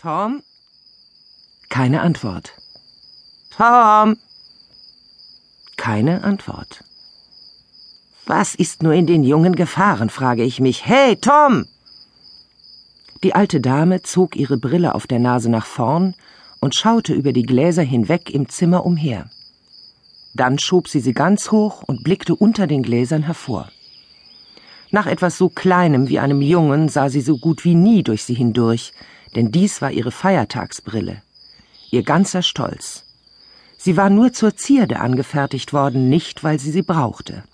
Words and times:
Tom? 0.00 0.42
Keine 1.68 2.00
Antwort. 2.00 2.54
Tom? 3.54 4.16
Keine 5.76 6.24
Antwort. 6.24 6.82
Was 8.24 8.54
ist 8.54 8.82
nur 8.82 8.94
in 8.94 9.06
den 9.06 9.24
Jungen 9.24 9.54
gefahren, 9.54 10.08
frage 10.08 10.42
ich 10.42 10.58
mich. 10.58 10.86
Hey, 10.86 11.16
Tom! 11.16 11.66
Die 13.22 13.34
alte 13.34 13.60
Dame 13.60 14.00
zog 14.00 14.36
ihre 14.36 14.56
Brille 14.56 14.94
auf 14.94 15.06
der 15.06 15.18
Nase 15.18 15.50
nach 15.50 15.66
vorn 15.66 16.14
und 16.60 16.74
schaute 16.74 17.12
über 17.12 17.34
die 17.34 17.42
Gläser 17.42 17.82
hinweg 17.82 18.30
im 18.30 18.48
Zimmer 18.48 18.86
umher. 18.86 19.28
Dann 20.32 20.58
schob 20.58 20.88
sie 20.88 21.00
sie 21.00 21.12
ganz 21.12 21.50
hoch 21.50 21.82
und 21.82 22.04
blickte 22.04 22.34
unter 22.34 22.66
den 22.66 22.82
Gläsern 22.82 23.24
hervor. 23.24 23.68
Nach 24.92 25.06
etwas 25.06 25.36
so 25.36 25.50
Kleinem 25.50 26.08
wie 26.08 26.20
einem 26.20 26.40
Jungen 26.40 26.88
sah 26.88 27.10
sie 27.10 27.20
so 27.20 27.36
gut 27.36 27.64
wie 27.66 27.74
nie 27.74 28.02
durch 28.02 28.24
sie 28.24 28.34
hindurch, 28.34 28.94
denn 29.34 29.52
dies 29.52 29.80
war 29.82 29.90
ihre 29.90 30.10
Feiertagsbrille. 30.10 31.22
Ihr 31.90 32.02
ganzer 32.02 32.42
Stolz. 32.42 33.04
Sie 33.76 33.96
war 33.96 34.10
nur 34.10 34.32
zur 34.32 34.56
Zierde 34.56 35.00
angefertigt 35.00 35.72
worden, 35.72 36.08
nicht 36.08 36.44
weil 36.44 36.58
sie 36.58 36.70
sie 36.70 36.82
brauchte. 36.82 37.44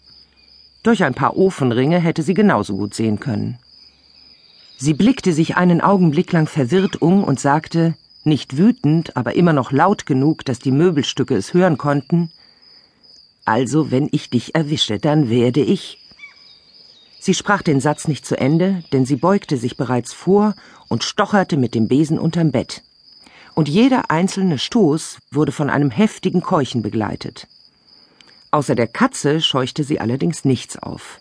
Durch 0.82 1.04
ein 1.04 1.14
paar 1.14 1.36
Ofenringe 1.36 1.98
hätte 1.98 2.22
sie 2.22 2.34
genauso 2.34 2.76
gut 2.76 2.94
sehen 2.94 3.20
können. 3.20 3.58
Sie 4.78 4.94
blickte 4.94 5.32
sich 5.32 5.56
einen 5.56 5.80
Augenblick 5.80 6.32
lang 6.32 6.46
verwirrt 6.46 7.00
um 7.00 7.24
und 7.24 7.40
sagte, 7.40 7.96
nicht 8.24 8.56
wütend, 8.56 9.16
aber 9.16 9.36
immer 9.36 9.52
noch 9.52 9.72
laut 9.72 10.04
genug, 10.04 10.44
dass 10.44 10.58
die 10.58 10.72
Möbelstücke 10.72 11.34
es 11.36 11.54
hören 11.54 11.78
konnten, 11.78 12.30
Also, 13.48 13.92
wenn 13.92 14.08
ich 14.10 14.28
dich 14.28 14.56
erwische, 14.56 14.98
dann 14.98 15.30
werde 15.30 15.60
ich. 15.60 16.05
Sie 17.26 17.34
sprach 17.34 17.62
den 17.62 17.80
Satz 17.80 18.06
nicht 18.06 18.24
zu 18.24 18.38
Ende, 18.38 18.84
denn 18.92 19.04
sie 19.04 19.16
beugte 19.16 19.56
sich 19.56 19.76
bereits 19.76 20.12
vor 20.12 20.54
und 20.86 21.02
stocherte 21.02 21.56
mit 21.56 21.74
dem 21.74 21.88
Besen 21.88 22.20
unterm 22.20 22.52
Bett. 22.52 22.84
Und 23.56 23.68
jeder 23.68 24.12
einzelne 24.12 24.60
Stoß 24.60 25.18
wurde 25.32 25.50
von 25.50 25.68
einem 25.68 25.90
heftigen 25.90 26.40
Keuchen 26.40 26.82
begleitet. 26.82 27.48
Außer 28.52 28.76
der 28.76 28.86
Katze 28.86 29.40
scheuchte 29.40 29.82
sie 29.82 29.98
allerdings 29.98 30.44
nichts 30.44 30.78
auf. 30.78 31.18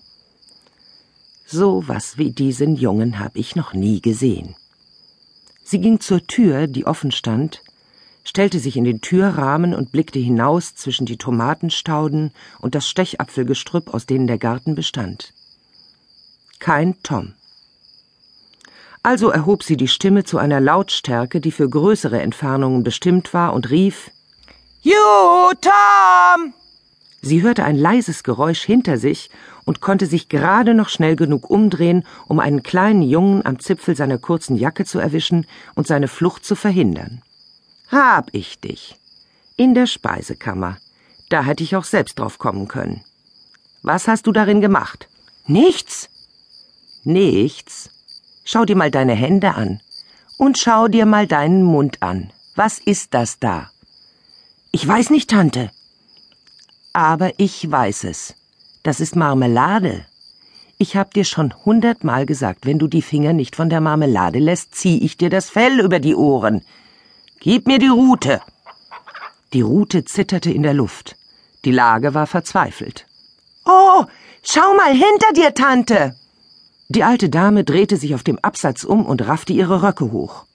So 1.48 1.88
was 1.88 2.20
wie 2.20 2.30
diesen 2.30 2.76
Jungen 2.76 3.18
hab 3.18 3.36
ich 3.36 3.56
noch 3.56 3.74
nie 3.74 4.00
gesehen. 4.00 4.54
Sie 5.64 5.80
ging 5.80 6.00
zur 6.02 6.28
Tür, 6.28 6.68
die 6.68 6.86
offen 6.86 7.12
stand, 7.12 7.64
stellte 8.24 8.60
sich 8.60 8.78
in 8.78 8.84
den 8.84 9.02
Türrahmen 9.02 9.74
und 9.74 9.92
blickte 9.92 10.20
hinaus 10.20 10.76
zwischen 10.76 11.08
die 11.08 11.18
Tomatenstauden 11.18 12.32
und 12.60 12.76
das 12.76 12.88
Stechapfelgestrüpp, 12.88 13.92
aus 13.92 14.06
denen 14.06 14.28
der 14.28 14.38
Garten 14.38 14.76
bestand. 14.76 15.34
Kein 16.66 16.96
Tom. 17.04 17.36
Also 19.04 19.30
erhob 19.30 19.62
sie 19.62 19.78
die 19.78 19.88
Stimme 19.88 20.24
zu 20.24 20.40
einer 20.40 20.60
Lautstärke, 20.60 21.40
die 21.40 21.52
für 21.52 21.70
größere 21.70 22.20
Entfernungen 22.20 22.82
bestimmt 22.82 23.36
war, 23.36 23.54
und 23.54 23.70
rief 23.70 24.10
Ju, 24.82 24.96
Tom! 25.62 26.56
Sie 27.22 27.44
hörte 27.44 27.64
ein 27.66 27.76
leises 27.76 28.24
Geräusch 28.24 28.64
hinter 28.64 28.98
sich 28.98 29.30
und 29.66 29.80
konnte 29.80 30.08
sich 30.08 30.28
gerade 30.28 30.74
noch 30.74 30.90
schnell 30.90 31.16
genug 31.16 31.52
umdrehen, 31.52 32.04
um 32.26 32.40
einen 32.40 32.64
kleinen 32.64 33.04
Jungen 33.04 33.46
am 33.46 33.60
Zipfel 33.60 33.96
seiner 33.96 34.18
kurzen 34.18 34.56
Jacke 34.56 34.86
zu 34.86 34.98
erwischen 34.98 35.46
und 35.76 35.86
seine 35.86 36.08
Flucht 36.08 36.44
zu 36.44 36.56
verhindern. 36.56 37.22
Hab 37.92 38.34
ich 38.34 38.60
dich. 38.60 39.00
In 39.56 39.76
der 39.76 39.86
Speisekammer. 39.86 40.78
Da 41.30 41.44
hätte 41.44 41.64
ich 41.64 41.76
auch 41.76 41.86
selbst 41.86 42.18
drauf 42.18 42.40
kommen 42.40 42.68
können. 42.68 43.04
Was 43.84 44.08
hast 44.08 44.26
du 44.26 44.32
darin 44.32 44.62
gemacht? 44.62 45.10
Nichts. 45.46 46.10
Nichts. 47.06 47.92
Schau 48.44 48.66
dir 48.66 48.76
mal 48.76 48.90
deine 48.90 49.14
Hände 49.14 49.54
an. 49.54 49.80
Und 50.38 50.58
schau 50.58 50.88
dir 50.88 51.06
mal 51.06 51.28
deinen 51.28 51.64
Mund 51.64 52.02
an. 52.02 52.32
Was 52.56 52.80
ist 52.80 53.14
das 53.14 53.40
da? 53.40 53.70
Ich 54.72 54.88
weiß 54.88 55.12
nicht, 55.12 55.30
Tante. 55.30 55.72
Aber 56.94 57.32
ich 57.38 57.70
weiß 57.70 58.06
es. 58.06 58.34
Das 58.82 59.00
ist 59.00 59.16
Marmelade. 59.16 60.06
Ich 60.78 60.98
hab 60.98 61.14
dir 61.14 61.26
schon 61.26 61.54
hundertmal 61.64 62.26
gesagt, 62.26 62.66
wenn 62.66 62.80
du 62.80 62.88
die 62.88 63.04
Finger 63.04 63.34
nicht 63.34 63.56
von 63.56 63.70
der 63.70 63.82
Marmelade 63.82 64.40
lässt, 64.40 64.76
zieh 64.76 64.98
ich 65.06 65.16
dir 65.16 65.30
das 65.30 65.50
Fell 65.50 65.80
über 65.80 66.00
die 66.00 66.16
Ohren. 66.16 66.66
Gib 67.40 67.68
mir 67.68 67.78
die 67.78 67.88
Rute. 67.88 68.42
Die 69.54 69.62
Rute 69.62 70.06
zitterte 70.06 70.52
in 70.52 70.64
der 70.64 70.74
Luft. 70.74 71.16
Die 71.66 71.72
Lage 71.72 72.14
war 72.14 72.28
verzweifelt. 72.28 73.06
Oh, 73.66 74.06
schau 74.44 74.74
mal 74.76 74.92
hinter 74.92 75.34
dir, 75.34 75.54
Tante. 75.54 76.16
Die 76.88 77.04
alte 77.04 77.30
Dame 77.30 77.64
drehte 77.64 77.98
sich 77.98 78.14
auf 78.14 78.24
dem 78.24 78.38
Absatz 78.40 78.84
um 78.84 79.06
und 79.06 79.28
raffte 79.28 79.54
ihre 79.54 79.82
Röcke 79.82 80.12
hoch. 80.12 80.46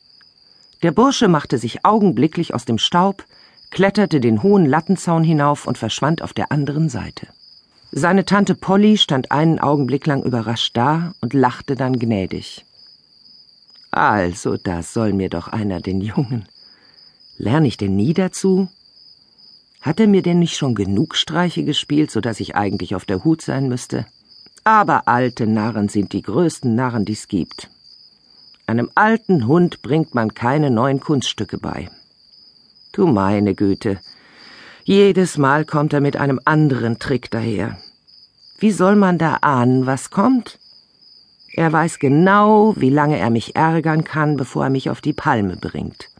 Der 0.82 0.92
Bursche 0.92 1.28
machte 1.28 1.58
sich 1.58 1.84
augenblicklich 1.84 2.54
aus 2.54 2.64
dem 2.64 2.78
Staub, 2.78 3.24
kletterte 3.70 4.20
den 4.20 4.42
hohen 4.42 4.66
Lattenzaun 4.66 5.24
hinauf 5.24 5.66
und 5.66 5.76
verschwand 5.76 6.22
auf 6.22 6.32
der 6.32 6.52
anderen 6.52 6.88
Seite. 6.88 7.26
Seine 7.92 8.24
Tante 8.24 8.54
Polly 8.54 8.96
stand 8.96 9.32
einen 9.32 9.58
Augenblick 9.58 10.06
lang 10.06 10.22
überrascht 10.22 10.76
da 10.76 11.12
und 11.20 11.34
lachte 11.34 11.74
dann 11.74 11.98
gnädig. 11.98 12.64
Also, 13.90 14.56
da 14.56 14.82
soll 14.82 15.12
mir 15.12 15.28
doch 15.28 15.48
einer 15.48 15.80
den 15.80 16.00
Jungen. 16.00 16.48
Lern 17.36 17.64
ich 17.64 17.76
denn 17.76 17.96
nie 17.96 18.14
dazu? 18.14 18.68
Hat 19.80 19.98
er 19.98 20.06
mir 20.06 20.22
denn 20.22 20.38
nicht 20.38 20.56
schon 20.56 20.76
genug 20.76 21.16
Streiche 21.16 21.64
gespielt, 21.64 22.12
so 22.12 22.20
dass 22.20 22.38
ich 22.38 22.54
eigentlich 22.54 22.94
auf 22.94 23.04
der 23.04 23.24
Hut 23.24 23.42
sein 23.42 23.68
müsste? 23.68 24.06
Aber 24.64 25.08
alte 25.08 25.46
Narren 25.46 25.88
sind 25.88 26.12
die 26.12 26.22
größten 26.22 26.74
Narren, 26.74 27.04
die's 27.04 27.28
gibt. 27.28 27.70
Einem 28.66 28.90
alten 28.94 29.46
Hund 29.46 29.82
bringt 29.82 30.14
man 30.14 30.34
keine 30.34 30.70
neuen 30.70 31.00
Kunststücke 31.00 31.58
bei. 31.58 31.90
Du 32.92 33.06
meine 33.06 33.54
Güte. 33.54 33.98
Jedes 34.84 35.38
Mal 35.38 35.64
kommt 35.64 35.92
er 35.92 36.00
mit 36.00 36.16
einem 36.16 36.40
anderen 36.44 36.98
Trick 36.98 37.30
daher. 37.30 37.78
Wie 38.58 38.70
soll 38.70 38.96
man 38.96 39.18
da 39.18 39.38
ahnen, 39.40 39.86
was 39.86 40.10
kommt? 40.10 40.58
Er 41.54 41.72
weiß 41.72 41.98
genau, 41.98 42.74
wie 42.76 42.90
lange 42.90 43.18
er 43.18 43.30
mich 43.30 43.56
ärgern 43.56 44.04
kann, 44.04 44.36
bevor 44.36 44.64
er 44.64 44.70
mich 44.70 44.90
auf 44.90 45.00
die 45.00 45.12
Palme 45.12 45.56
bringt. 45.56 46.10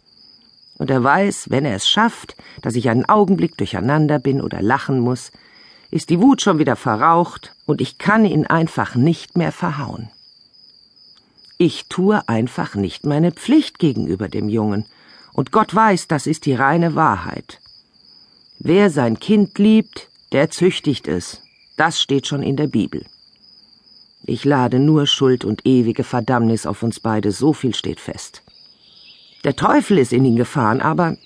Und 0.77 0.89
er 0.89 1.03
weiß, 1.03 1.51
wenn 1.51 1.63
er 1.63 1.75
es 1.75 1.87
schafft, 1.87 2.35
dass 2.61 2.75
ich 2.75 2.89
einen 2.89 3.05
Augenblick 3.05 3.55
durcheinander 3.57 4.19
bin 4.19 4.41
oder 4.41 4.61
lachen 4.61 4.99
muss, 4.99 5.31
ist 5.91 6.09
die 6.09 6.19
Wut 6.19 6.41
schon 6.41 6.57
wieder 6.57 6.75
verraucht 6.75 7.53
und 7.65 7.81
ich 7.81 7.97
kann 7.97 8.25
ihn 8.25 8.47
einfach 8.47 8.95
nicht 8.95 9.37
mehr 9.37 9.51
verhauen. 9.51 10.09
Ich 11.57 11.85
tue 11.89 12.27
einfach 12.27 12.73
nicht 12.75 13.05
meine 13.05 13.31
Pflicht 13.31 13.77
gegenüber 13.77 14.29
dem 14.29 14.49
Jungen, 14.49 14.85
und 15.33 15.51
Gott 15.51 15.73
weiß, 15.73 16.07
das 16.07 16.27
ist 16.27 16.45
die 16.45 16.53
reine 16.53 16.95
Wahrheit. 16.95 17.59
Wer 18.59 18.89
sein 18.89 19.19
Kind 19.19 19.57
liebt, 19.59 20.09
der 20.31 20.49
züchtigt 20.49 21.07
es. 21.07 21.41
Das 21.77 22.01
steht 22.01 22.27
schon 22.27 22.43
in 22.43 22.57
der 22.57 22.67
Bibel. 22.67 23.05
Ich 24.23 24.45
lade 24.45 24.79
nur 24.79 25.07
Schuld 25.07 25.45
und 25.45 25.65
ewige 25.65 26.03
Verdammnis 26.03 26.65
auf 26.65 26.83
uns 26.83 26.99
beide, 26.99 27.31
so 27.31 27.53
viel 27.53 27.73
steht 27.73 27.99
fest. 27.99 28.43
Der 29.43 29.55
Teufel 29.55 29.97
ist 29.97 30.13
in 30.13 30.25
ihn 30.25 30.35
gefahren, 30.35 30.81
aber 30.81 31.17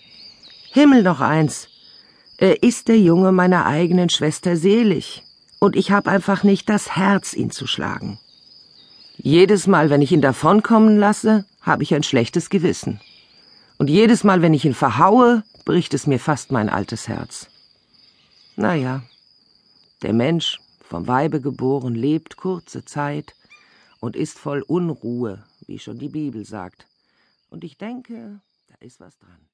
Himmel 0.71 1.03
noch 1.03 1.19
eins. 1.19 1.67
Er 2.37 2.63
ist 2.63 2.87
der 2.87 2.99
Junge 2.99 3.31
meiner 3.31 3.65
eigenen 3.65 4.09
Schwester 4.09 4.57
selig, 4.57 5.23
und 5.59 5.75
ich 5.75 5.91
hab 5.91 6.07
einfach 6.07 6.43
nicht 6.43 6.69
das 6.69 6.95
Herz, 6.95 7.33
ihn 7.33 7.49
zu 7.49 7.65
schlagen. 7.65 8.19
Jedes 9.17 9.67
Mal, 9.67 9.89
wenn 9.89 10.01
ich 10.01 10.11
ihn 10.11 10.21
davonkommen 10.21 10.97
lasse, 10.97 11.45
habe 11.61 11.83
ich 11.83 11.95
ein 11.95 12.03
schlechtes 12.03 12.49
Gewissen 12.49 12.99
und 13.77 13.89
jedes 13.89 14.23
Mal, 14.23 14.41
wenn 14.41 14.53
ich 14.53 14.65
ihn 14.65 14.73
verhaue, 14.73 15.43
bricht 15.65 15.93
es 15.93 16.07
mir 16.07 16.19
fast 16.19 16.51
mein 16.51 16.69
altes 16.69 17.07
Herz. 17.07 17.47
Naja, 18.55 19.03
der 20.01 20.13
Mensch, 20.13 20.59
vom 20.81 21.07
Weibe 21.07 21.41
geboren, 21.41 21.95
lebt 21.95 22.37
kurze 22.37 22.85
Zeit 22.85 23.35
und 23.99 24.15
ist 24.15 24.37
voll 24.37 24.61
Unruhe, 24.61 25.43
wie 25.65 25.79
schon 25.79 25.97
die 25.97 26.09
Bibel 26.09 26.45
sagt. 26.45 26.87
Und 27.49 27.63
ich 27.63 27.77
denke, 27.77 28.39
da 28.67 28.75
ist 28.79 28.99
was 28.99 29.17
dran. 29.17 29.49